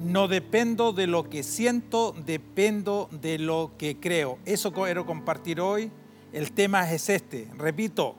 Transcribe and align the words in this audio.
No 0.00 0.28
dependo 0.28 0.92
de 0.92 1.06
lo 1.06 1.30
que 1.30 1.42
siento, 1.42 2.14
dependo 2.26 3.08
de 3.10 3.38
lo 3.38 3.72
que 3.78 3.98
creo. 3.98 4.38
Eso 4.44 4.72
quiero 4.72 5.06
compartir 5.06 5.60
hoy. 5.60 5.90
El 6.32 6.52
tema 6.52 6.90
es 6.92 7.08
este. 7.08 7.48
Repito, 7.56 8.14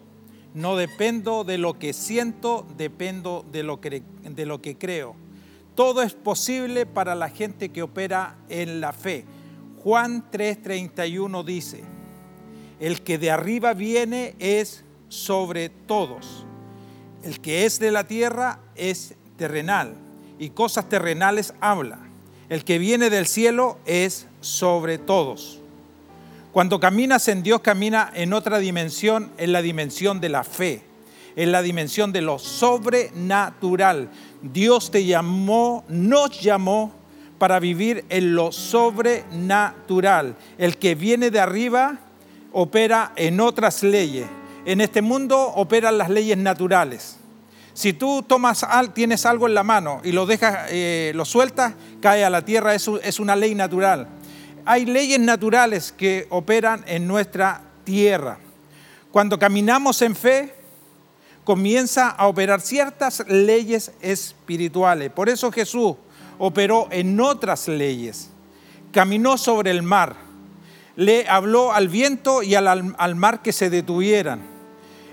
no 0.55 0.75
dependo 0.75 1.43
de 1.43 1.59
lo 1.59 1.77
que 1.77 1.93
siento, 1.93 2.65
dependo 2.77 3.45
de 3.51 3.61
lo 3.61 3.79
que, 3.79 4.01
de 4.23 4.45
lo 4.47 4.59
que 4.59 4.75
creo. 4.75 5.15
Todo 5.75 6.01
es 6.01 6.13
posible 6.13 6.87
para 6.87 7.13
la 7.13 7.29
gente 7.29 7.69
que 7.69 7.83
opera 7.83 8.37
en 8.49 8.81
la 8.81 8.91
fe. 8.91 9.25
Juan 9.83 10.31
3:31 10.31 11.45
dice, 11.45 11.83
el 12.79 13.03
que 13.03 13.19
de 13.19 13.29
arriba 13.29 13.75
viene 13.75 14.35
es 14.39 14.83
sobre 15.09 15.69
todos. 15.69 16.47
El 17.21 17.39
que 17.39 17.65
es 17.65 17.79
de 17.79 17.91
la 17.91 18.05
tierra 18.07 18.59
es 18.75 19.13
terrenal 19.37 20.06
y 20.39 20.49
cosas 20.49 20.89
terrenales 20.89 21.53
habla. 21.59 21.99
El 22.49 22.63
que 22.63 22.77
viene 22.77 23.09
del 23.09 23.27
cielo 23.27 23.77
es 23.85 24.27
sobre 24.41 24.97
todos. 24.97 25.59
Cuando 26.53 26.79
caminas 26.79 27.27
en 27.27 27.43
Dios, 27.43 27.61
camina 27.61 28.09
en 28.13 28.33
otra 28.33 28.57
dimensión, 28.59 29.31
en 29.37 29.51
la 29.51 29.61
dimensión 29.61 30.19
de 30.21 30.29
la 30.29 30.43
fe, 30.43 30.81
en 31.35 31.51
la 31.51 31.61
dimensión 31.61 32.11
de 32.11 32.21
lo 32.21 32.39
sobrenatural. 32.39 34.09
Dios 34.41 34.89
te 34.89 35.05
llamó, 35.05 35.83
nos 35.87 36.41
llamó 36.41 36.93
para 37.37 37.59
vivir 37.59 38.05
en 38.09 38.33
lo 38.33 38.51
sobrenatural. 38.51 40.35
El 40.57 40.77
que 40.77 40.95
viene 40.95 41.29
de 41.29 41.39
arriba 41.39 41.99
opera 42.53 43.11
en 43.15 43.39
otras 43.39 43.83
leyes. 43.83 44.25
En 44.65 44.81
este 44.81 45.01
mundo 45.01 45.39
operan 45.39 45.97
las 45.97 46.09
leyes 46.09 46.37
naturales. 46.37 47.17
Si 47.77 47.93
tú 47.93 48.23
tomas, 48.23 48.65
tienes 48.95 49.27
algo 49.27 49.45
en 49.45 49.53
la 49.53 49.61
mano 49.61 50.01
y 50.03 50.11
lo 50.11 50.25
dejas, 50.25 50.65
eh, 50.71 51.11
lo 51.13 51.25
sueltas, 51.25 51.75
cae 52.01 52.25
a 52.25 52.29
la 52.31 52.43
tierra, 52.43 52.73
es, 52.73 53.19
una 53.19 53.35
ley 53.35 53.53
natural. 53.53 54.07
Hay 54.65 54.87
leyes 54.87 55.19
naturales 55.19 55.93
que 55.95 56.25
operan 56.31 56.83
en 56.87 57.07
nuestra 57.07 57.61
tierra. 57.83 58.39
Cuando 59.11 59.37
caminamos 59.37 60.01
en 60.01 60.15
fe, 60.15 60.55
comienza 61.43 62.09
a 62.09 62.25
operar 62.25 62.61
ciertas 62.61 63.23
leyes 63.27 63.91
espirituales. 64.01 65.11
Por 65.11 65.29
eso 65.29 65.51
Jesús 65.51 65.97
operó 66.39 66.87
en 66.89 67.19
otras 67.19 67.67
leyes. 67.67 68.31
Caminó 68.91 69.37
sobre 69.37 69.69
el 69.69 69.83
mar, 69.83 70.15
le 70.95 71.29
habló 71.29 71.71
al 71.71 71.89
viento 71.89 72.41
y 72.41 72.55
al, 72.55 72.95
al 72.97 73.15
mar 73.15 73.43
que 73.43 73.53
se 73.53 73.69
detuvieran. 73.69 74.41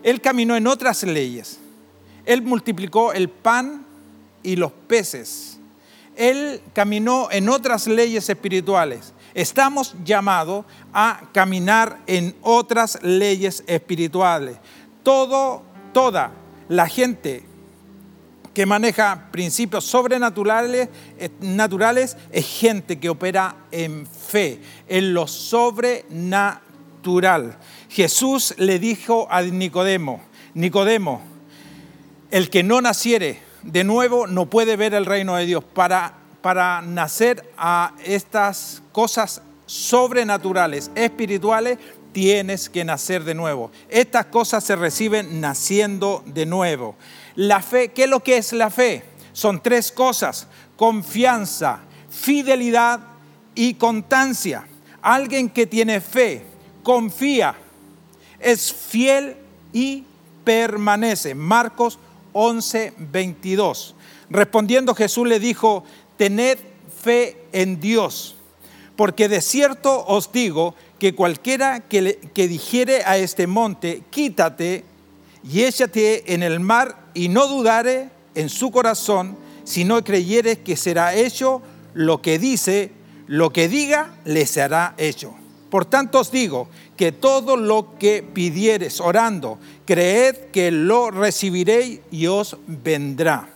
Él 0.03 0.23
caminó 0.23 0.57
en 0.57 0.67
otras 0.67 1.03
leyes. 1.03 1.61
Él 2.27 2.43
multiplicó 2.43 3.13
el 3.13 3.29
pan 3.29 3.87
y 4.43 4.57
los 4.57 4.73
peces. 4.73 5.59
Él 6.17 6.61
caminó 6.73 7.29
en 7.31 7.49
otras 7.49 7.87
leyes 7.87 8.29
espirituales. 8.29 9.13
Estamos 9.35 9.95
llamados 10.05 10.65
a 10.93 11.23
caminar 11.33 12.01
en 12.07 12.35
otras 12.41 13.01
leyes 13.03 13.65
espirituales. 13.67 14.57
Todo, 15.03 15.63
toda 15.93 16.31
la 16.69 16.89
gente 16.89 17.45
que 18.55 18.65
maneja 18.65 19.29
principios 19.33 19.85
sobrenaturales 19.85 20.89
eh, 21.19 21.29
naturales, 21.41 22.17
es 22.31 22.47
gente 22.47 23.01
que 23.01 23.11
opera 23.11 23.57
en 23.73 24.07
fe, 24.07 24.61
en 24.87 25.13
lo 25.13 25.27
sobrenatural. 25.27 27.59
Jesús 27.91 28.55
le 28.57 28.79
dijo 28.79 29.27
a 29.29 29.43
Nicodemo, 29.43 30.23
Nicodemo, 30.55 31.34
el 32.35 32.51
que 32.51 32.65
no 32.65 32.81
naciere 32.81 33.39
de 33.63 33.85
nuevo 33.85 34.27
no 34.27 34.47
puede 34.47 34.75
ver 34.75 34.93
el 34.93 35.07
reino 35.07 35.37
de 35.37 35.47
Dios. 35.47 35.63
Para, 35.63 36.15
para 36.43 36.83
nacer 36.83 37.49
a 37.57 37.95
estas 38.05 38.83
cosas 38.91 39.41
sobrenaturales, 39.67 40.91
espirituales, 40.97 41.79
tienes 42.11 42.69
que 42.69 42.85
nacer 42.85 43.23
de 43.23 43.37
nuevo. 43.37 43.71
Estas 43.89 44.27
cosas 44.27 44.65
se 44.65 44.75
reciben 44.75 45.41
naciendo 45.41 46.25
de 46.27 46.45
nuevo. 46.45 46.97
La 47.37 47.63
fe, 47.63 47.93
¿qué 47.93 48.03
es 48.03 48.11
lo 48.11 48.19
que 48.19 48.37
es 48.37 48.53
la 48.53 48.69
fe? 48.69 49.05
Son 49.33 49.63
tres 49.63 49.93
cosas, 49.93 50.49
confianza, 50.75 51.83
fidelidad 52.11 52.99
y 53.55 53.75
constancia. 53.75 54.67
Alguien 55.03 55.49
que 55.49 55.69
tiene 55.69 56.01
fe, 56.01 56.45
confía, 56.83 57.55
es 58.41 58.73
fiel 58.73 59.37
y 59.73 60.03
permanece. 60.43 61.37
Marcos 61.37 62.01
11, 62.35 62.93
22. 62.99 63.95
Respondiendo 64.29 64.95
Jesús 64.95 65.27
le 65.27 65.41
dijo, 65.41 65.85
tened 66.19 66.59
fe 67.03 67.39
en 67.53 67.81
Dios, 67.81 68.37
porque 68.97 69.29
de 69.29 69.41
cierto 69.41 70.05
os 70.07 70.31
digo 70.31 70.75
que 70.99 71.15
cualquiera 71.15 71.81
que, 71.81 72.19
que 72.35 72.49
dijere 72.49 73.03
a 73.05 73.17
este 73.17 73.47
monte, 73.47 74.03
quítate 74.11 74.85
y 75.43 75.63
échate 75.63 76.35
en 76.35 76.43
el 76.43 76.61
mar 76.61 77.07
y 77.15 77.29
no 77.29 77.47
dudare 77.47 78.11
en 78.35 78.49
su 78.49 78.71
corazón, 78.71 79.37
si 79.65 79.85
no 79.85 80.03
creyere 80.05 80.61
que 80.61 80.77
será 80.77 81.15
hecho 81.15 81.63
lo 81.95 82.21
que 82.21 82.39
dice, 82.39 82.91
lo 83.27 83.53
que 83.53 83.69
diga, 83.69 84.15
le 84.25 84.47
será 84.47 84.95
hecho. 84.99 85.35
Por 85.75 85.87
tanto 85.87 86.21
os 86.21 86.31
digo 86.31 86.69
que 86.97 87.11
todo 87.11 87.57
lo 87.57 87.99
que 87.99 88.23
pidieres 88.23 89.01
orando, 89.01 89.59
creed 89.85 90.53
que 90.53 90.71
lo 90.71 91.11
recibiréis 91.11 91.99
y 92.13 92.29
os 92.29 92.57
vendrá. 92.69 93.49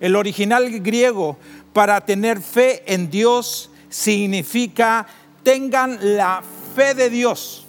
El 0.00 0.16
original 0.16 0.68
griego 0.80 1.38
para 1.72 2.04
tener 2.04 2.42
fe 2.42 2.82
en 2.84 3.08
Dios 3.08 3.70
significa 3.88 5.06
tengan 5.42 5.98
la 6.14 6.42
fe 6.76 6.92
de 6.92 7.08
Dios. 7.08 7.64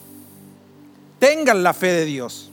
Tengan 1.18 1.64
la 1.64 1.74
fe 1.74 1.94
de 1.94 2.04
Dios. 2.04 2.52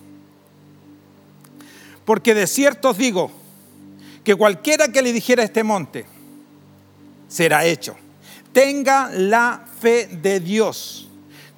Porque 2.05 2.33
de 2.33 2.47
cierto 2.47 2.91
os 2.91 2.97
digo 2.97 3.33
que 4.23 4.37
cualquiera 4.37 4.93
que 4.93 5.03
le 5.03 5.13
dijera 5.13 5.43
este 5.43 5.65
monte 5.65 6.07
será 7.27 7.65
hecho. 7.65 7.97
Tenga 8.53 9.11
la 9.11 9.65
fe 9.81 10.07
de 10.07 10.39
Dios. 10.39 11.07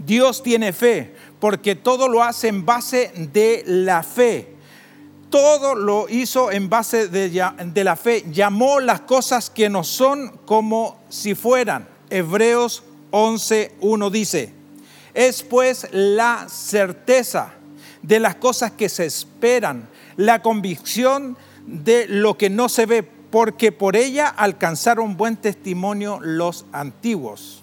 Dios 0.05 0.43
tiene 0.43 0.73
fe, 0.73 1.15
porque 1.41 1.75
todo 1.75 2.09
lo 2.09 2.23
hace 2.23 2.49
en 2.49 2.65
base 2.65 3.13
de 3.33 3.63
la 3.67 4.03
fe. 4.03 4.57
Todo 5.29 5.75
lo 5.75 6.09
hizo 6.09 6.51
en 6.51 6.69
base 6.69 7.09
de, 7.09 7.85
la 7.85 7.97
fe. 7.97 8.25
Llamó 8.33 8.81
las 8.81 9.03
cosas 9.03 9.51
que 9.51 9.69
no 9.69 9.85
son 9.85 10.39
como 10.45 10.99
si 11.09 11.35
fueran. 11.35 11.89
Hebreos 12.09 12.83
11.1 13.13 14.11
dice, 14.11 14.53
es 15.15 15.43
pues 15.43 15.87
la 15.93 16.47
certeza 16.49 17.53
de 18.03 18.19
las 18.19 18.37
cosas 18.37 18.73
que 18.73 18.89
se 18.89 19.07
esperan, 19.07 19.89
la 20.17 20.43
convicción 20.43 21.37
de 21.67 22.07
lo 22.09 22.37
que 22.37 22.51
no 22.51 22.69
se 22.69 22.87
ve, 22.87 23.03
porque 23.03 23.71
por 23.71 23.97
ella 23.97 24.29
alcanzaron 24.29 25.17
buen 25.17 25.37
testimonio 25.37 26.19
los 26.21 26.65
antiguos. 26.73 27.60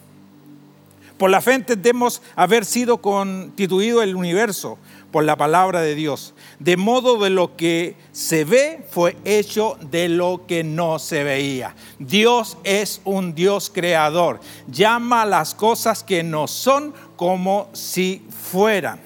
Por 1.18 1.32
la 1.32 1.42
fe 1.42 1.54
entendemos 1.54 2.22
haber 2.36 2.64
sido 2.64 3.02
constituido 3.02 4.04
el 4.04 4.16
universo 4.16 4.78
por 5.12 5.24
la 5.24 5.36
palabra 5.36 5.82
de 5.82 5.96
Dios. 5.96 6.36
De 6.60 6.78
modo 6.78 7.18
de 7.18 7.32
lo 7.32 7.56
que 7.56 7.96
se 8.12 8.44
ve 8.44 8.86
fue 8.92 9.18
hecho 9.26 9.78
de 9.90 10.10
lo 10.10 10.46
que 10.46 10.64
no 10.64 11.00
se 11.00 11.24
veía. 11.24 11.76
Dios 11.98 12.58
es 12.64 13.02
un 13.04 13.34
Dios 13.34 13.72
creador. 13.74 14.40
Llama 14.68 15.26
las 15.26 15.56
cosas 15.56 16.04
que 16.04 16.22
no 16.22 16.48
son 16.48 16.94
como 17.16 17.70
si 17.74 18.24
fueran. 18.52 19.00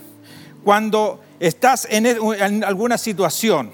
Cuando 0.65 1.21
estás 1.39 1.87
en 1.89 2.63
alguna 2.63 2.97
situación, 2.97 3.71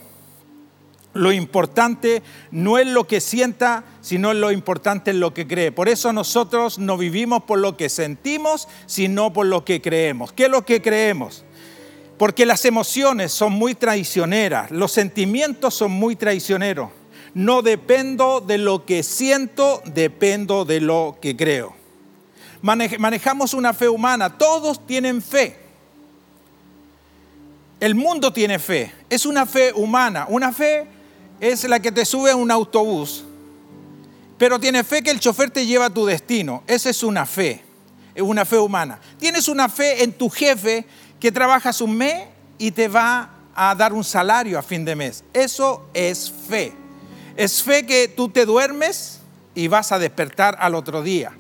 lo 1.18 1.32
importante 1.32 2.24
no 2.52 2.78
es 2.78 2.88
lo 2.88 3.08
que 3.08 3.20
sienta, 3.20 3.84
sino 4.02 4.34
lo 4.34 4.52
importante 4.52 5.12
es 5.12 5.18
lo 5.18 5.34
que 5.34 5.48
cree. 5.48 5.72
Por 5.72 5.90
eso 5.90 6.14
nosotros 6.14 6.80
no 6.80 6.98
vivimos 6.98 7.44
por 7.44 7.60
lo 7.60 7.76
que 7.76 7.90
sentimos, 7.90 8.68
sino 8.86 9.34
por 9.34 9.48
lo 9.48 9.66
que 9.66 9.82
creemos. 9.82 10.32
¿Qué 10.32 10.46
es 10.46 10.50
lo 10.50 10.66
que 10.66 10.82
creemos? 10.82 11.44
Porque 12.18 12.46
las 12.46 12.66
emociones 12.66 13.32
son 13.32 13.54
muy 13.54 13.76
traicioneras, 13.76 14.72
los 14.72 14.92
sentimientos 14.92 15.74
son 15.76 15.92
muy 15.92 16.16
traicioneros. 16.16 16.90
No 17.34 17.62
dependo 17.62 18.42
de 18.42 18.58
lo 18.58 18.86
que 18.86 19.04
siento, 19.04 19.82
dependo 19.86 20.66
de 20.66 20.82
lo 20.82 21.18
que 21.22 21.36
creo. 21.36 21.76
Manejamos 22.62 23.54
una 23.54 23.74
fe 23.74 23.88
humana, 23.88 24.38
todos 24.38 24.86
tienen 24.88 25.22
fe. 25.22 25.68
El 27.80 27.94
mundo 27.94 28.34
tiene 28.34 28.58
fe, 28.58 28.92
es 29.08 29.28
una 29.28 29.46
fe 29.46 29.72
humana, 29.74 30.26
una 30.30 30.52
fe 30.52 30.88
es 31.40 31.64
la 31.66 31.80
que 31.80 31.92
te 31.92 32.06
sube 32.06 32.32
a 32.32 32.36
un 32.36 32.52
autobús, 32.52 33.24
pero 34.38 34.60
tiene 34.60 34.84
fe 34.84 35.02
que 35.02 35.12
el 35.12 35.20
chofer 35.20 35.50
te 35.50 35.66
lleva 35.66 35.86
a 35.86 35.90
tu 35.90 36.06
destino. 36.06 36.64
Esa 36.68 36.90
es 36.90 37.04
una 37.04 37.26
fe, 37.26 37.64
es 38.14 38.22
una 38.22 38.46
fe 38.46 38.58
humana. 38.58 39.00
Tienes 39.18 39.48
una 39.48 39.70
fe 39.70 40.04
en 40.04 40.14
tu 40.14 40.30
jefe 40.30 40.86
que 41.20 41.32
trabajas 41.32 41.82
un 41.82 41.98
mes 41.98 42.26
y 42.58 42.72
te 42.72 42.88
va 42.88 43.32
a 43.56 43.74
dar 43.74 43.94
un 43.94 44.04
salario 44.04 44.60
a 44.60 44.62
fin 44.62 44.86
de 44.86 44.96
mes. 44.96 45.24
Eso 45.34 45.90
es 45.94 46.32
fe. 46.48 46.74
Es 47.36 47.64
fe 47.64 47.86
que 47.86 48.08
tú 48.08 48.30
te 48.30 48.46
duermes 48.46 49.20
y 49.56 49.68
vas 49.68 49.92
a 49.92 50.00
despertar 50.00 50.56
al 50.60 50.76
otro 50.76 51.02
día. 51.02 51.32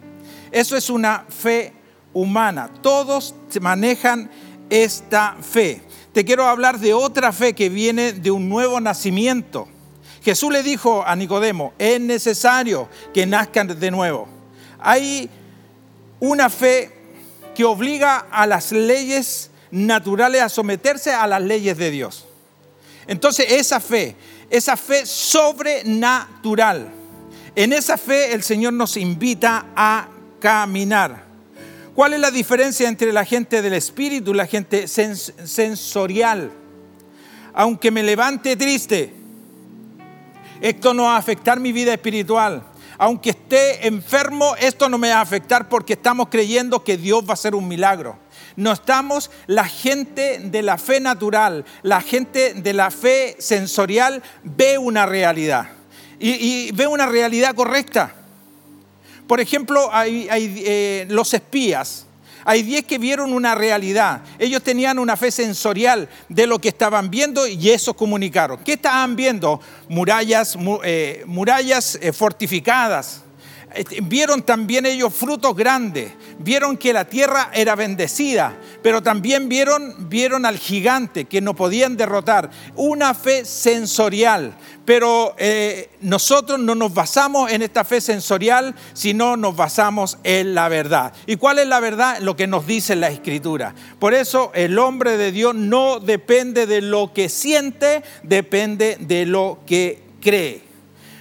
Eso 0.51 0.75
es 0.75 0.89
una 0.89 1.25
fe 1.29 1.73
humana. 2.13 2.71
Todos 2.81 3.35
manejan 3.61 4.29
esta 4.69 5.37
fe. 5.41 5.81
Te 6.13 6.25
quiero 6.25 6.47
hablar 6.47 6.79
de 6.79 6.95
otra 6.95 7.31
fe 7.31 7.53
que 7.53 7.69
viene 7.69 8.13
de 8.13 8.31
un 8.31 8.49
nuevo 8.49 8.79
nacimiento. 8.79 9.67
Jesús 10.27 10.51
le 10.51 10.61
dijo 10.61 11.05
a 11.07 11.15
Nicodemo, 11.15 11.71
es 11.79 12.01
necesario 12.01 12.89
que 13.13 13.25
nazcan 13.25 13.79
de 13.79 13.89
nuevo. 13.89 14.27
Hay 14.77 15.29
una 16.19 16.49
fe 16.49 16.91
que 17.55 17.63
obliga 17.63 18.27
a 18.29 18.45
las 18.45 18.73
leyes 18.73 19.51
naturales 19.71 20.41
a 20.41 20.49
someterse 20.49 21.13
a 21.13 21.27
las 21.27 21.41
leyes 21.41 21.77
de 21.77 21.91
Dios. 21.91 22.25
Entonces 23.07 23.45
esa 23.53 23.79
fe, 23.79 24.17
esa 24.49 24.75
fe 24.75 25.05
sobrenatural, 25.05 26.89
en 27.55 27.71
esa 27.71 27.97
fe 27.97 28.33
el 28.33 28.43
Señor 28.43 28.73
nos 28.73 28.97
invita 28.97 29.67
a 29.77 30.09
caminar. 30.41 31.23
¿Cuál 31.95 32.15
es 32.15 32.19
la 32.19 32.31
diferencia 32.31 32.89
entre 32.89 33.13
la 33.13 33.23
gente 33.23 33.61
del 33.61 33.75
espíritu 33.75 34.31
y 34.31 34.35
la 34.35 34.45
gente 34.45 34.89
sensorial? 34.89 36.51
Aunque 37.53 37.91
me 37.91 38.03
levante 38.03 38.57
triste, 38.57 39.13
esto 40.61 40.93
no 40.93 41.03
va 41.03 41.15
a 41.15 41.19
afectar 41.19 41.59
mi 41.59 41.71
vida 41.71 41.93
espiritual. 41.93 42.63
Aunque 42.97 43.29
esté 43.31 43.87
enfermo, 43.87 44.55
esto 44.59 44.89
no 44.89 44.97
me 44.97 45.09
va 45.09 45.17
a 45.17 45.21
afectar 45.21 45.69
porque 45.69 45.93
estamos 45.93 46.29
creyendo 46.29 46.83
que 46.83 46.97
Dios 46.97 47.23
va 47.23 47.31
a 47.31 47.33
hacer 47.33 47.53
un 47.53 47.67
milagro. 47.67 48.17
No 48.55 48.71
estamos, 48.71 49.29
la 49.45 49.65
gente 49.65 50.39
de 50.39 50.63
la 50.63 50.79
fe 50.79 50.99
natural, 50.99 51.63
la 51.83 52.01
gente 52.01 52.55
de 52.55 52.73
la 52.73 52.89
fe 52.89 53.35
sensorial 53.37 54.23
ve 54.43 54.79
una 54.79 55.05
realidad 55.05 55.77
y, 56.19 56.71
ve 56.71 56.87
una 56.87 57.05
realidad 57.05 57.53
correcta. 57.53 58.13
Por 59.27 59.39
ejemplo, 59.39 59.89
hay, 59.91 60.27
eh, 60.31 61.05
los 61.09 61.33
espías. 61.35 62.06
Hay 62.49 62.63
diez 62.63 62.85
que 62.85 62.97
vieron 62.97 63.33
una 63.33 63.55
realidad. 63.55 64.21
Ellos 64.39 64.63
tenían 64.63 64.99
una 64.99 65.17
fe 65.17 65.31
sensorial 65.31 66.07
de 66.29 66.47
lo 66.47 66.59
que 66.59 66.69
estaban 66.69 67.09
viendo 67.09 67.45
y 67.45 67.71
eso 67.71 67.93
comunicaron. 67.93 68.59
¿Qué 68.63 68.73
estaban 68.73 69.17
viendo? 69.17 69.59
Murallas, 69.89 70.57
eh, 70.85 71.23
murallas 71.25 71.99
eh, 72.01 72.13
fortificadas. 72.13 73.23
Vieron 74.03 74.41
también 74.43 74.85
ellos 74.85 75.13
frutos 75.13 75.53
grandes, 75.57 76.13
vieron 76.39 76.77
que 76.77 76.93
la 76.93 77.05
tierra 77.05 77.49
era 77.53 77.75
bendecida, 77.75 78.55
pero 78.81 79.01
también 79.01 79.49
vieron, 79.49 80.09
vieron 80.09 80.45
al 80.45 80.57
gigante 80.57 81.25
que 81.25 81.41
no 81.41 81.55
podían 81.55 81.97
derrotar. 81.97 82.49
Una 82.75 83.13
fe 83.13 83.45
sensorial, 83.45 84.55
pero 84.85 85.35
eh, 85.37 85.89
nosotros 86.01 86.59
no 86.59 86.75
nos 86.75 86.93
basamos 86.93 87.51
en 87.51 87.61
esta 87.61 87.83
fe 87.83 88.01
sensorial, 88.01 88.75
sino 88.93 89.37
nos 89.37 89.55
basamos 89.55 90.17
en 90.23 90.55
la 90.55 90.69
verdad. 90.69 91.13
¿Y 91.25 91.35
cuál 91.37 91.59
es 91.59 91.67
la 91.67 91.79
verdad? 91.79 92.19
Lo 92.19 92.35
que 92.35 92.47
nos 92.47 92.65
dice 92.65 92.95
la 92.95 93.09
escritura. 93.09 93.73
Por 93.99 94.13
eso 94.13 94.51
el 94.53 94.79
hombre 94.79 95.17
de 95.17 95.31
Dios 95.31 95.55
no 95.55 95.99
depende 95.99 96.65
de 96.67 96.81
lo 96.81 97.13
que 97.13 97.29
siente, 97.29 98.03
depende 98.23 98.97
de 98.99 99.25
lo 99.25 99.59
que 99.65 100.01
cree. 100.21 100.63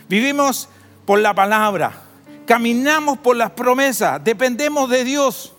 Vivimos 0.08 0.68
por 1.04 1.18
la 1.20 1.34
palabra, 1.34 2.05
caminamos 2.46 3.18
por 3.18 3.36
las 3.36 3.50
promesas, 3.50 4.22
dependemos 4.22 4.88
de 4.88 5.04
Dios. 5.04 5.52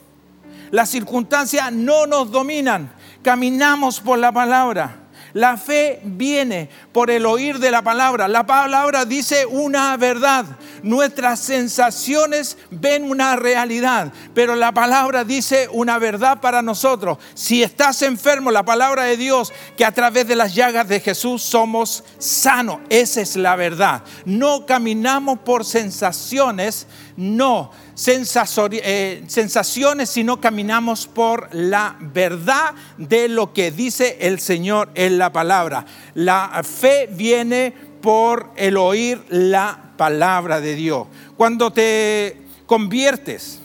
Las 0.71 0.89
circunstancias 0.89 1.71
no 1.71 2.07
nos 2.07 2.31
dominan, 2.31 2.91
caminamos 3.21 3.99
por 3.99 4.17
la 4.17 4.31
palabra. 4.31 5.03
La 5.33 5.57
fe 5.57 5.99
viene 6.03 6.69
por 6.91 7.11
el 7.11 7.25
oír 7.25 7.59
de 7.59 7.69
la 7.69 7.83
palabra. 7.83 8.27
La 8.27 8.45
palabra 8.47 9.05
dice 9.05 9.45
una 9.45 9.95
verdad. 9.97 10.45
Nuestras 10.83 11.39
sensaciones 11.39 12.57
ven 12.71 13.03
una 13.03 13.35
realidad, 13.35 14.11
pero 14.33 14.55
la 14.55 14.71
palabra 14.71 15.23
dice 15.23 15.67
una 15.71 15.99
verdad 15.99 16.39
para 16.39 16.61
nosotros. 16.61 17.17
Si 17.33 17.63
estás 17.63 18.01
enfermo, 18.01 18.51
la 18.51 18.63
palabra 18.63 19.03
de 19.03 19.17
Dios, 19.17 19.53
que 19.75 19.85
a 19.85 19.91
través 19.91 20.27
de 20.27 20.35
las 20.35 20.53
llagas 20.53 20.87
de 20.87 20.99
Jesús 20.99 21.41
somos 21.41 22.03
sanos. 22.17 22.79
Esa 22.89 23.21
es 23.21 23.35
la 23.35 23.55
verdad. 23.55 24.03
No 24.25 24.65
caminamos 24.65 25.39
por 25.39 25.65
sensaciones, 25.65 26.87
no 27.15 27.71
eh, 28.05 29.23
sensaciones, 29.27 30.09
sino 30.09 30.39
caminamos 30.39 31.07
por 31.07 31.49
la 31.51 31.95
verdad 31.99 32.75
de 32.97 33.27
lo 33.27 33.53
que 33.53 33.71
dice 33.71 34.17
el 34.21 34.39
Señor 34.39 34.91
en 34.93 35.17
la 35.17 35.31
palabra. 35.31 35.85
La 36.13 36.61
fe 36.63 37.09
viene 37.11 37.73
por 38.07 38.51
el 38.55 38.77
oír 38.77 39.21
la 39.27 39.91
palabra 39.97 40.61
de 40.61 40.75
Dios. 40.75 41.07
Cuando 41.35 41.73
te 41.73 42.37
conviertes, 42.65 43.59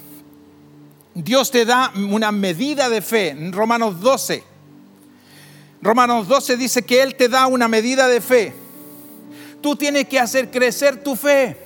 Dios 1.14 1.52
te 1.52 1.64
da 1.64 1.92
una 1.94 2.32
medida 2.32 2.88
de 2.88 3.02
fe. 3.02 3.36
Romanos 3.52 4.00
12. 4.00 4.42
Romanos 5.80 6.26
12 6.26 6.56
dice 6.56 6.82
que 6.82 7.02
Él 7.02 7.14
te 7.14 7.28
da 7.28 7.46
una 7.46 7.68
medida 7.68 8.08
de 8.08 8.20
fe. 8.20 8.52
Tú 9.60 9.76
tienes 9.76 10.08
que 10.08 10.18
hacer 10.18 10.50
crecer 10.50 11.04
tu 11.04 11.14
fe. 11.14 11.56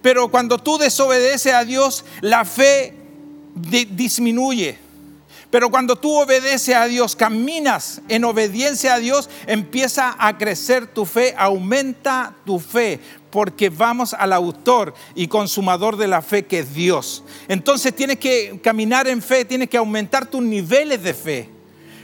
Pero 0.00 0.30
cuando 0.30 0.58
tú 0.58 0.78
desobedeces 0.78 1.52
a 1.52 1.64
Dios, 1.64 2.04
la 2.20 2.44
fe 2.44 2.94
disminuye. 3.52 4.78
Pero 5.50 5.68
cuando 5.68 5.96
tú 5.96 6.20
obedeces 6.20 6.76
a 6.76 6.86
Dios, 6.86 7.16
caminas 7.16 8.00
en 8.08 8.24
obediencia 8.24 8.94
a 8.94 8.98
Dios, 8.98 9.28
empieza 9.46 10.14
a 10.18 10.38
crecer 10.38 10.86
tu 10.86 11.04
fe, 11.04 11.34
aumenta 11.36 12.34
tu 12.46 12.60
fe, 12.60 13.00
porque 13.30 13.68
vamos 13.68 14.14
al 14.14 14.32
autor 14.32 14.94
y 15.14 15.26
consumador 15.26 15.96
de 15.96 16.06
la 16.06 16.22
fe 16.22 16.46
que 16.46 16.60
es 16.60 16.72
Dios. 16.72 17.24
Entonces 17.48 17.94
tienes 17.94 18.18
que 18.18 18.60
caminar 18.62 19.08
en 19.08 19.20
fe, 19.20 19.44
tienes 19.44 19.68
que 19.68 19.76
aumentar 19.76 20.26
tus 20.26 20.42
niveles 20.42 21.02
de 21.02 21.14
fe. 21.14 21.48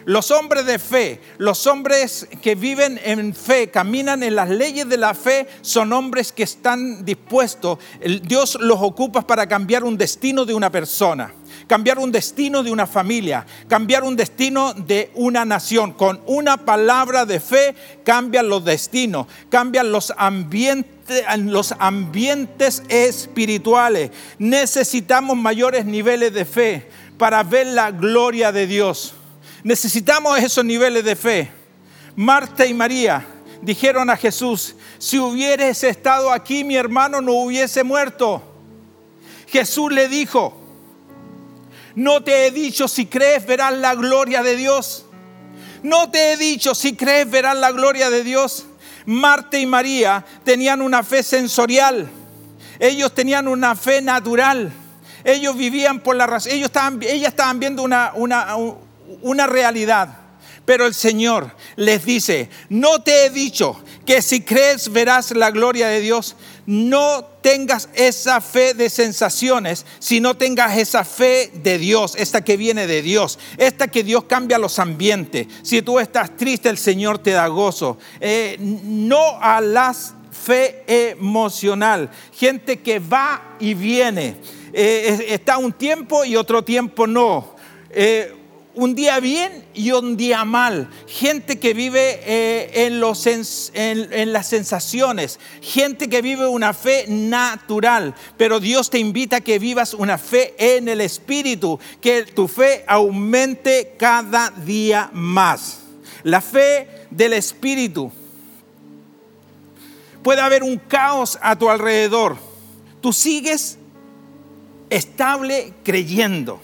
Los 0.06 0.30
hombres 0.30 0.66
de 0.66 0.78
fe, 0.78 1.20
los 1.36 1.66
hombres 1.66 2.28
que 2.40 2.54
viven 2.54 3.00
en 3.02 3.34
fe, 3.34 3.70
caminan 3.70 4.22
en 4.22 4.36
las 4.36 4.48
leyes 4.48 4.88
de 4.88 4.96
la 4.96 5.14
fe, 5.14 5.48
son 5.62 5.92
hombres 5.92 6.30
que 6.30 6.44
están 6.44 7.04
dispuestos. 7.04 7.80
Dios 8.22 8.56
los 8.60 8.78
ocupa 8.80 9.26
para 9.26 9.48
cambiar 9.48 9.82
un 9.82 9.98
destino 9.98 10.44
de 10.44 10.54
una 10.54 10.70
persona, 10.70 11.34
cambiar 11.66 11.98
un 11.98 12.12
destino 12.12 12.62
de 12.62 12.70
una 12.70 12.86
familia, 12.86 13.46
cambiar 13.68 14.04
un 14.04 14.16
destino 14.16 14.74
de 14.74 15.10
una 15.14 15.44
nación. 15.44 15.92
Con 15.92 16.20
una 16.26 16.58
palabra 16.58 17.26
de 17.26 17.40
fe 17.40 17.74
cambian 18.04 18.48
los 18.48 18.64
destinos, 18.64 19.26
cambian 19.48 19.90
los 19.90 20.12
ambientes 20.16 20.96
los 21.38 21.72
ambientes 21.78 22.82
espirituales. 22.88 24.10
Necesitamos 24.38 25.36
mayores 25.36 25.84
niveles 25.84 26.32
de 26.32 26.44
fe 26.44 26.88
para 27.16 27.42
ver 27.44 27.68
la 27.68 27.92
gloria 27.92 28.50
de 28.50 28.66
Dios. 28.66 29.14
Necesitamos 29.62 30.38
esos 30.38 30.64
niveles 30.64 31.04
de 31.04 31.14
fe. 31.14 31.50
Marta 32.16 32.66
y 32.66 32.74
María 32.74 33.24
dijeron 33.62 34.10
a 34.10 34.16
Jesús, 34.16 34.74
si 34.98 35.18
hubieras 35.18 35.84
estado 35.84 36.32
aquí 36.32 36.64
mi 36.64 36.76
hermano 36.76 37.20
no 37.20 37.34
hubiese 37.34 37.84
muerto. 37.84 38.42
Jesús 39.46 39.92
le 39.92 40.08
dijo, 40.08 40.65
no 41.96 42.22
te 42.22 42.46
he 42.46 42.50
dicho 42.50 42.88
si 42.88 43.06
crees 43.06 43.46
verás 43.46 43.72
la 43.72 43.94
gloria 43.94 44.42
de 44.42 44.54
Dios. 44.54 45.06
No 45.82 46.10
te 46.10 46.32
he 46.32 46.36
dicho 46.36 46.74
si 46.74 46.94
crees 46.94 47.30
verás 47.30 47.56
la 47.56 47.72
gloria 47.72 48.10
de 48.10 48.22
Dios. 48.22 48.66
Marta 49.06 49.56
y 49.58 49.64
María 49.64 50.22
tenían 50.44 50.82
una 50.82 51.02
fe 51.02 51.22
sensorial. 51.22 52.06
Ellos 52.78 53.14
tenían 53.14 53.48
una 53.48 53.74
fe 53.74 54.02
natural. 54.02 54.70
Ellos 55.24 55.56
vivían 55.56 56.00
por 56.00 56.16
la 56.16 56.26
razón. 56.26 56.52
Ellos 56.52 56.66
estaban, 56.66 57.02
ellas 57.02 57.28
estaban 57.30 57.58
viendo 57.58 57.82
una, 57.82 58.12
una, 58.14 58.54
una 59.22 59.46
realidad. 59.46 60.25
Pero 60.66 60.84
el 60.84 60.94
Señor 60.94 61.52
les 61.76 62.04
dice, 62.04 62.50
no 62.68 63.00
te 63.00 63.24
he 63.24 63.30
dicho 63.30 63.80
que 64.04 64.20
si 64.20 64.42
crees 64.42 64.92
verás 64.92 65.30
la 65.30 65.50
gloria 65.50 65.88
de 65.88 66.00
Dios. 66.00 66.36
No 66.66 67.24
tengas 67.42 67.88
esa 67.94 68.40
fe 68.40 68.74
de 68.74 68.90
sensaciones, 68.90 69.86
sino 70.00 70.36
tengas 70.36 70.76
esa 70.76 71.04
fe 71.04 71.52
de 71.54 71.78
Dios, 71.78 72.14
esta 72.18 72.42
que 72.42 72.56
viene 72.56 72.88
de 72.88 73.02
Dios, 73.02 73.38
esta 73.56 73.86
que 73.86 74.02
Dios 74.02 74.24
cambia 74.24 74.58
los 74.58 74.80
ambientes. 74.80 75.46
Si 75.62 75.80
tú 75.82 76.00
estás 76.00 76.36
triste, 76.36 76.68
el 76.68 76.76
Señor 76.78 77.18
te 77.18 77.30
da 77.30 77.46
gozo. 77.46 77.98
Eh, 78.20 78.56
no 78.58 79.40
a 79.40 79.60
la 79.60 79.94
fe 79.94 80.82
emocional, 80.86 82.10
gente 82.32 82.80
que 82.80 82.98
va 82.98 83.56
y 83.60 83.74
viene. 83.74 84.36
Eh, 84.72 85.26
está 85.28 85.58
un 85.58 85.72
tiempo 85.72 86.24
y 86.24 86.34
otro 86.34 86.64
tiempo 86.64 87.06
no. 87.06 87.54
Eh, 87.90 88.34
un 88.76 88.94
día 88.94 89.20
bien 89.20 89.64
y 89.74 89.90
un 89.90 90.16
día 90.16 90.44
mal. 90.44 90.88
Gente 91.08 91.58
que 91.58 91.74
vive 91.74 92.20
eh, 92.24 92.86
en, 92.86 93.00
los, 93.00 93.26
en, 93.26 94.32
las 94.32 94.46
sensaciones. 94.46 95.40
Gente 95.62 96.08
que 96.08 96.22
vive 96.22 96.46
una 96.46 96.74
fe 96.74 97.06
natural. 97.08 98.14
Pero 98.36 98.60
Dios 98.60 98.90
te 98.90 98.98
invita 98.98 99.36
a 99.36 99.40
que 99.40 99.58
vivas 99.58 99.94
una 99.94 100.18
fe 100.18 100.54
en 100.58 100.88
el 100.88 101.00
Espíritu. 101.00 101.80
Que 102.00 102.24
tu 102.24 102.46
fe 102.46 102.84
aumente 102.86 103.94
cada 103.98 104.50
día 104.50 105.10
más. 105.12 105.78
La 106.22 106.42
fe 106.42 107.06
del 107.10 107.32
Espíritu. 107.32 108.12
Puede 110.22 110.42
haber 110.42 110.62
un 110.62 110.76
caos 110.76 111.38
a 111.40 111.56
tu 111.56 111.70
alrededor. 111.70 112.36
Tú 113.00 113.12
sigues 113.12 113.78
estable 114.90 115.72
creyendo. 115.82 116.60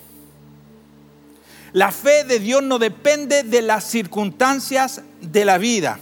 La 1.72 1.90
fe 1.90 2.24
de 2.24 2.38
Dios 2.38 2.62
no 2.62 2.78
depende 2.78 3.42
de 3.44 3.62
las 3.62 3.84
circunstancias 3.84 5.02
de 5.20 5.44
la 5.44 5.56
vida. 5.56 5.98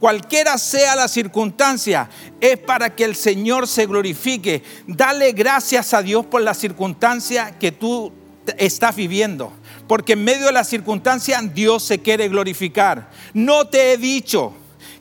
Cualquiera 0.00 0.58
sea 0.58 0.96
la 0.96 1.06
circunstancia, 1.06 2.10
es 2.40 2.58
para 2.58 2.96
que 2.96 3.04
el 3.04 3.14
Señor 3.14 3.68
se 3.68 3.86
glorifique. 3.86 4.64
Dale 4.88 5.30
gracias 5.30 5.94
a 5.94 6.02
Dios 6.02 6.26
por 6.26 6.42
la 6.42 6.54
circunstancia 6.54 7.56
que 7.56 7.70
tú 7.70 8.12
estás 8.58 8.96
viviendo. 8.96 9.52
Porque 9.86 10.14
en 10.14 10.24
medio 10.24 10.46
de 10.46 10.52
la 10.52 10.64
circunstancia 10.64 11.40
Dios 11.40 11.84
se 11.84 12.00
quiere 12.00 12.28
glorificar. 12.28 13.10
No 13.32 13.68
te 13.68 13.92
he 13.92 13.96
dicho 13.96 14.54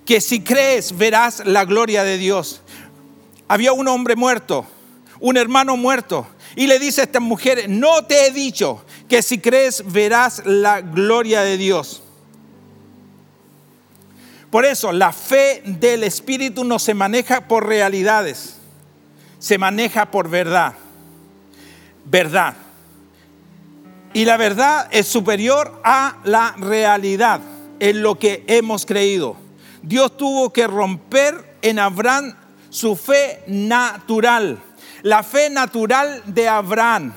que 0.06 0.22
si 0.22 0.42
crees 0.42 0.96
verás 0.96 1.42
la 1.48 1.66
gloria 1.66 2.04
de 2.04 2.20
Dios. 2.20 2.62
Había 3.48 3.74
un 3.74 3.88
hombre 3.88 4.16
muerto, 4.16 4.68
un 5.20 5.36
hermano 5.36 5.78
muerto, 5.78 6.28
y 6.56 6.68
le 6.68 6.78
dice 6.78 7.02
a 7.02 7.04
estas 7.06 7.22
mujeres, 7.22 7.70
no 7.70 8.06
te 8.06 8.28
he 8.28 8.32
dicho 8.32 8.86
que 9.12 9.22
si 9.22 9.40
crees 9.40 9.84
verás 9.92 10.42
la 10.46 10.80
gloria 10.80 11.42
de 11.42 11.58
Dios. 11.58 12.02
Por 14.50 14.64
eso 14.64 14.94
la 14.94 15.12
fe 15.12 15.62
del 15.66 16.06
Espíritu 16.06 16.64
no 16.64 16.80
se 16.80 16.94
maneja 16.94 17.50
por 17.50 17.68
realidades, 17.68 18.56
se 19.38 19.58
maneja 19.58 20.12
por 20.12 20.30
verdad. 20.30 20.76
Verdad. 22.06 22.54
Y 24.14 24.24
la 24.24 24.38
verdad 24.38 24.88
es 24.92 25.08
superior 25.08 25.82
a 25.84 26.20
la 26.24 26.56
realidad 26.58 27.42
en 27.82 28.02
lo 28.02 28.18
que 28.18 28.46
hemos 28.48 28.86
creído. 28.86 29.36
Dios 29.82 30.16
tuvo 30.16 30.54
que 30.54 30.68
romper 30.68 31.58
en 31.62 31.80
Abraham 31.80 32.34
su 32.70 32.96
fe 32.96 33.44
natural. 33.48 34.58
La 35.02 35.22
fe 35.22 35.50
natural 35.50 36.24
de 36.28 36.48
Abraham 36.48 37.12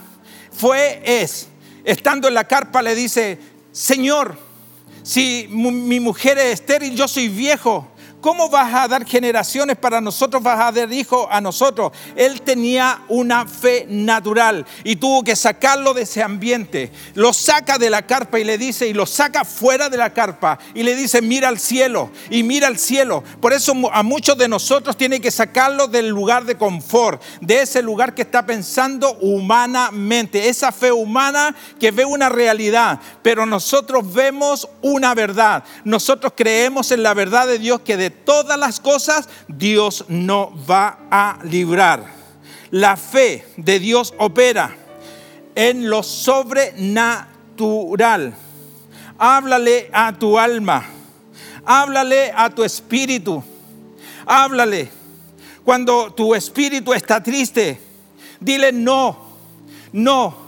fue, 0.51 1.01
es, 1.05 1.51
estando 1.85 2.29
en 2.29 2.35
la 2.35 2.45
carpa 2.45 2.83
le 2.83 2.95
dice, 2.95 3.39
Señor, 3.73 4.37
si 5.03 5.47
mi 5.51 6.01
mujer 6.01 6.39
es 6.39 6.55
estéril, 6.55 6.97
yo 6.97 7.07
soy 7.07 7.29
viejo, 7.29 7.87
¿Cómo 8.25 8.49
vas 8.49 8.73
a 8.73 8.89
dar 8.89 9.05
generaciones 9.05 9.77
para 9.77 10.01
nosotros? 10.01 10.43
Vas 10.43 10.59
a 10.59 10.73
dar 10.73 10.91
hijos 10.91 11.27
a 11.31 11.43
nosotros. 11.43 11.93
Él 12.17 12.41
tenía 12.41 13.03
una 13.09 13.47
fe 13.47 13.85
natural 13.87 14.65
y 14.83 14.97
tuvo 14.97 15.23
que 15.23 15.37
sacarlo 15.37 15.93
de 15.93 16.05
ese 16.05 16.23
ambiente. 16.23 16.91
Lo 17.13 17.35
saca 17.35 17.77
de 17.77 17.91
la 17.91 18.01
carpa 18.01 18.41
y 18.41 18.45
le 18.45 18.57
dice, 18.57 18.89
y 18.89 18.95
lo 18.95 19.05
saca 19.05 19.45
fuera 19.45 19.91
de 19.91 19.99
la 19.99 20.15
carpa 20.15 20.59
y 20.73 20.85
le 20.85 20.95
dice, 20.95 21.21
mira 21.21 21.51
al 21.51 21.59
cielo 21.59 22.11
y 22.31 22.45
mira 22.45 22.67
al 22.67 22.79
cielo. 22.79 23.23
Por 23.43 23.53
eso 23.53 23.75
a 23.93 24.03
muchos 24.03 24.39
de 24.39 24.49
nosotros 24.49 24.97
tiene 24.97 25.21
que 25.21 25.31
sacarlo 25.31 25.87
del 25.87 26.09
lugar 26.09 26.47
de 26.47 26.57
confort, 26.57 27.23
de 27.43 27.61
ese 27.61 27.83
lugar 27.83 28.15
que 28.15 28.23
está 28.23 28.47
pensando 28.47 29.19
humanamente, 29.21 30.49
esa 30.49 30.73
fe 30.73 30.91
humana 30.91 31.55
que 31.79 31.91
ve 31.91 32.07
una 32.07 32.31
realidad, 32.31 33.01
pero 33.21 33.45
nosotros 33.45 34.15
vemos 34.15 34.67
una 34.81 35.15
verdad. 35.15 35.63
Nosotros 35.85 36.33
creemos 36.35 36.91
en 36.91 37.03
la 37.03 37.13
verdad 37.13 37.47
de 37.47 37.59
Dios 37.59 37.83
que 37.83 37.99
de 37.99 38.14
todas 38.25 38.59
las 38.59 38.81
cosas 38.81 39.29
Dios 39.49 40.05
no 40.09 40.53
va 40.69 40.99
a 41.11 41.39
librar. 41.45 42.13
La 42.71 42.97
fe 42.97 43.47
de 43.57 43.79
Dios 43.79 44.15
opera 44.19 44.77
en 45.55 45.89
lo 45.89 46.03
sobrenatural. 46.03 48.35
Háblale 49.19 49.89
a 49.93 50.13
tu 50.13 50.39
alma, 50.39 50.85
háblale 51.65 52.33
a 52.35 52.51
tu 52.51 52.65
espíritu, 52.65 53.45
háblale. 54.27 54.91
Cuando 55.65 56.13
tu 56.13 56.35
espíritu 56.35 56.93
está 56.93 57.23
triste, 57.23 57.81
dile 58.41 58.73
no, 58.73 59.17
no, 59.93 60.44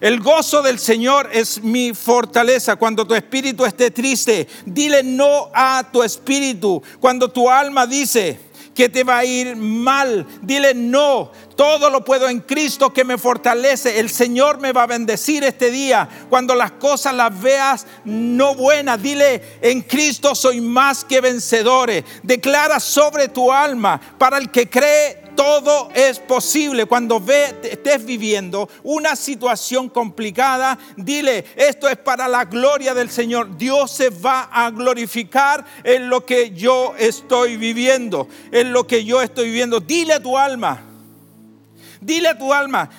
el 0.00 0.20
gozo 0.20 0.62
del 0.62 0.78
Señor 0.78 1.28
es 1.32 1.62
mi 1.62 1.92
fortaleza. 1.92 2.76
Cuando 2.76 3.06
tu 3.06 3.14
espíritu 3.14 3.64
esté 3.64 3.90
triste, 3.90 4.48
dile 4.64 5.02
no 5.02 5.50
a 5.54 5.84
tu 5.92 6.02
espíritu. 6.02 6.82
Cuando 7.00 7.30
tu 7.30 7.50
alma 7.50 7.86
dice 7.86 8.50
que 8.74 8.88
te 8.88 9.04
va 9.04 9.18
a 9.18 9.24
ir 9.26 9.56
mal, 9.56 10.26
dile 10.40 10.72
no. 10.72 11.30
Todo 11.54 11.90
lo 11.90 12.02
puedo 12.02 12.30
en 12.30 12.40
Cristo 12.40 12.94
que 12.94 13.04
me 13.04 13.18
fortalece. 13.18 14.00
El 14.00 14.08
Señor 14.08 14.58
me 14.58 14.72
va 14.72 14.84
a 14.84 14.86
bendecir 14.86 15.44
este 15.44 15.70
día. 15.70 16.08
Cuando 16.30 16.54
las 16.54 16.72
cosas 16.72 17.12
las 17.14 17.38
veas 17.38 17.86
no 18.06 18.54
buenas, 18.54 19.02
dile 19.02 19.58
en 19.60 19.82
Cristo 19.82 20.34
soy 20.34 20.62
más 20.62 21.04
que 21.04 21.20
vencedores. 21.20 22.04
Declara 22.22 22.80
sobre 22.80 23.28
tu 23.28 23.52
alma 23.52 24.00
para 24.16 24.38
el 24.38 24.50
que 24.50 24.70
cree 24.70 25.19
todo 25.40 25.88
es 25.94 26.18
posible. 26.18 26.84
Cuando 26.84 27.18
ve, 27.18 27.56
estés 27.62 28.04
viviendo 28.04 28.68
una 28.82 29.16
situación 29.16 29.88
complicada, 29.88 30.78
dile, 30.98 31.46
esto 31.56 31.88
es 31.88 31.96
para 31.96 32.28
la 32.28 32.44
gloria 32.44 32.92
del 32.92 33.08
Señor. 33.08 33.56
Dios 33.56 33.90
se 33.90 34.10
va 34.10 34.50
a 34.52 34.70
glorificar 34.70 35.64
en 35.82 36.10
lo 36.10 36.26
que 36.26 36.50
yo 36.50 36.94
estoy 36.98 37.56
viviendo, 37.56 38.28
en 38.52 38.74
lo 38.74 38.86
que 38.86 39.06
yo 39.06 39.22
estoy 39.22 39.46
viviendo. 39.46 39.80
Dile 39.80 40.12
a 40.12 40.22
tu 40.22 40.36
alma, 40.36 40.82
dile 42.02 42.28
a 42.28 42.36
tu 42.36 42.52
alma, 42.52 42.90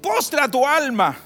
postra 0.00 0.50
tu 0.50 0.66
alma 0.66 1.18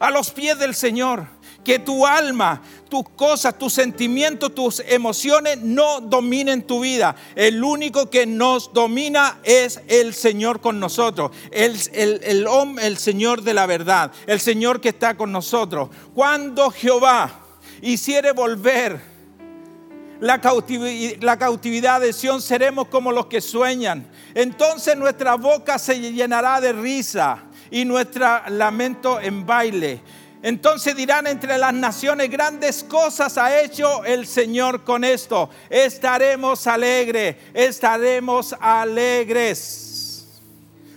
a 0.00 0.10
los 0.10 0.32
pies 0.32 0.58
del 0.58 0.74
Señor 0.74 1.33
que 1.64 1.78
tu 1.78 2.06
alma, 2.06 2.62
tus 2.88 3.08
cosas, 3.16 3.58
tus 3.58 3.72
sentimientos, 3.72 4.54
tus 4.54 4.80
emociones 4.86 5.60
no 5.62 6.00
dominen 6.00 6.62
tu 6.62 6.80
vida. 6.80 7.16
El 7.34 7.64
único 7.64 8.10
que 8.10 8.26
nos 8.26 8.72
domina 8.72 9.38
es 9.42 9.80
el 9.88 10.14
Señor 10.14 10.60
con 10.60 10.78
nosotros, 10.78 11.32
el, 11.50 11.76
el, 11.92 12.20
el, 12.22 12.46
el 12.80 12.98
Señor 12.98 13.42
de 13.42 13.54
la 13.54 13.66
verdad, 13.66 14.12
el 14.26 14.38
Señor 14.38 14.80
que 14.80 14.90
está 14.90 15.16
con 15.16 15.32
nosotros. 15.32 15.88
Cuando 16.14 16.70
Jehová 16.70 17.40
hiciere 17.80 18.32
volver 18.32 19.00
la 20.20 20.40
cautividad, 20.40 21.22
la 21.22 21.38
cautividad 21.38 22.00
de 22.00 22.12
Sión, 22.12 22.40
seremos 22.40 22.88
como 22.88 23.10
los 23.12 23.26
que 23.26 23.40
sueñan. 23.40 24.06
Entonces 24.34 24.96
nuestra 24.96 25.34
boca 25.34 25.78
se 25.78 26.00
llenará 26.00 26.60
de 26.60 26.72
risa 26.72 27.44
y 27.70 27.84
nuestro 27.84 28.26
lamento 28.48 29.20
en 29.20 29.44
baile. 29.44 30.00
Entonces 30.44 30.94
dirán 30.94 31.26
entre 31.26 31.56
las 31.56 31.72
naciones, 31.72 32.28
grandes 32.28 32.84
cosas 32.84 33.38
ha 33.38 33.62
hecho 33.62 34.04
el 34.04 34.26
Señor 34.26 34.84
con 34.84 35.02
esto. 35.02 35.48
Estaremos 35.70 36.66
alegres, 36.66 37.36
estaremos 37.54 38.54
alegres. 38.60 40.28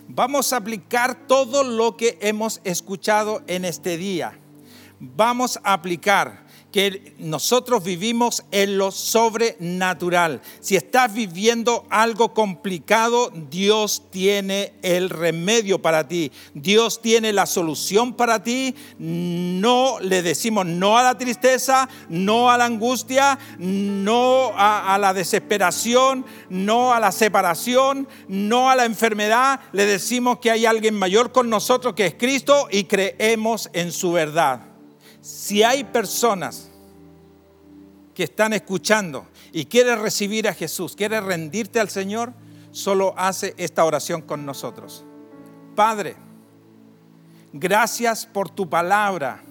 Vamos 0.10 0.52
a 0.52 0.58
aplicar 0.58 1.16
todo 1.28 1.64
lo 1.64 1.96
que 1.96 2.18
hemos 2.20 2.60
escuchado 2.66 3.42
en 3.48 3.64
este 3.64 3.96
día. 3.96 4.38
Vamos 5.00 5.58
a 5.64 5.72
aplicar 5.72 6.46
que 6.72 7.16
nosotros 7.18 7.84
vivimos 7.84 8.44
en 8.52 8.78
lo 8.78 8.92
sobrenatural. 8.92 10.42
Si 10.60 10.76
estás 10.76 11.14
viviendo 11.14 11.86
algo 11.90 12.34
complicado, 12.34 13.32
Dios 13.50 14.04
tiene 14.12 14.74
el 14.82 15.10
remedio 15.10 15.82
para 15.82 16.08
ti. 16.08 16.32
Dios 16.54 17.02
tiene 17.02 17.34
la 17.34 17.46
solución 17.46 18.14
para 18.14 18.44
ti. 18.44 18.76
No 19.00 20.00
le 20.02 20.22
decimos 20.22 20.66
no 20.66 20.98
a 20.98 21.04
la 21.04 21.18
tristeza, 21.18 21.90
no 22.10 22.52
a 22.52 22.58
la 22.58 22.66
angustia, 22.66 23.40
no 23.58 24.52
a, 24.56 24.94
a 24.94 24.98
la 24.98 25.14
desesperación, 25.14 26.26
no 26.50 26.94
a 26.94 27.00
la 27.00 27.12
separación, 27.12 28.08
no 28.28 28.70
a 28.70 28.76
la 28.76 28.86
enfermedad. 28.86 29.62
Le 29.72 29.86
decimos 29.86 30.40
que 30.40 30.52
hay 30.52 30.66
alguien 30.66 30.96
mayor 30.96 31.32
con 31.32 31.50
nosotros 31.50 31.94
que 31.94 32.08
es 32.08 32.14
Cristo 32.16 32.68
y 32.72 32.84
creemos 32.84 33.70
en 33.74 33.92
su 33.92 34.12
verdad. 34.12 34.67
Si 35.28 35.62
hay 35.62 35.84
personas 35.84 36.70
que 38.16 38.24
están 38.24 38.54
escuchando 38.54 39.28
y 39.52 39.66
quieres 39.66 40.00
recibir 40.00 40.48
a 40.48 40.54
Jesús, 40.54 40.96
quieres 40.96 41.22
rendirte 41.22 41.82
al 41.82 41.90
Señor, 41.90 42.32
solo 42.72 43.14
hace 43.18 43.54
esta 43.58 43.84
oración 43.84 44.22
con 44.22 44.46
nosotros. 44.46 45.04
Padre, 45.76 46.16
gracias 47.52 48.26
por 48.26 48.50
tu 48.50 48.70
palabra. 48.70 49.44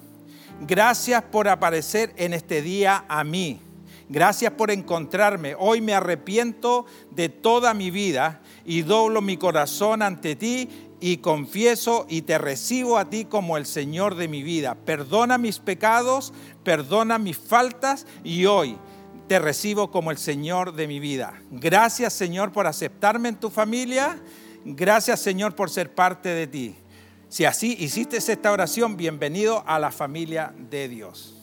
Gracias 0.63 1.23
por 1.25 1.47
aparecer 1.47 2.15
en 2.17 2.33
este 2.33 2.63
día 2.63 3.05
a 3.07 3.23
mí. 3.23 3.61
Gracias 4.09 4.53
por 4.53 4.71
encontrarme. 4.71 5.57
Hoy 5.59 5.83
me 5.83 5.93
arrepiento 5.93 6.87
de 7.11 7.29
toda 7.29 7.75
mi 7.75 7.91
vida 7.91 8.41
y 8.65 8.81
doblo 8.81 9.21
mi 9.21 9.37
corazón 9.37 10.01
ante 10.01 10.37
ti 10.37 10.86
y 11.01 11.19
confieso 11.19 12.07
y 12.09 12.23
te 12.23 12.39
recibo 12.39 12.99
a 12.99 13.11
ti 13.11 13.25
como 13.25 13.57
el 13.57 13.67
Señor 13.67 14.15
de 14.15 14.29
mi 14.29 14.43
vida. 14.43 14.77
Perdona 14.85 15.39
mis 15.39 15.59
pecados, 15.59 16.33
perdona 16.65 17.19
mis 17.19 17.37
faltas 17.37 18.07
y 18.25 18.47
hoy 18.47 18.79
te 19.29 19.39
recibo 19.39 19.91
como 19.91 20.11
el 20.11 20.19
Señor 20.19 20.75
de 20.75 20.87
mi 20.87 21.01
vida. 21.01 21.41
Gracias 21.51 22.13
Señor 22.13 22.53
por 22.53 22.67
aceptarme 22.67 23.29
en 23.29 23.37
tu 23.37 23.51
familia. 23.51 24.21
Gracias 24.65 25.21
Señor 25.21 25.55
por 25.55 25.71
ser 25.71 25.95
parte 25.95 26.29
de 26.31 26.47
ti. 26.47 26.75
Si 27.29 27.45
así 27.45 27.77
hiciste 27.79 28.17
esta 28.17 28.53
oración, 28.53 28.97
bienvenido 28.97 29.65
a 29.67 29.79
la 29.79 29.91
familia 29.91 30.55
de 30.71 30.89
Dios. 30.89 31.36